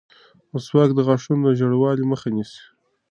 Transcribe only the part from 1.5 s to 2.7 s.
ژېړوالي مخه نیسي.